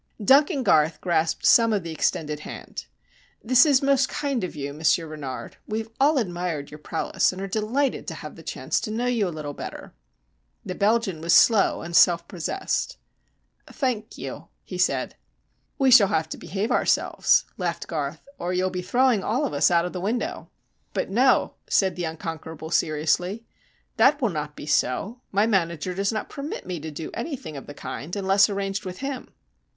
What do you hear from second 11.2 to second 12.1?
was slow and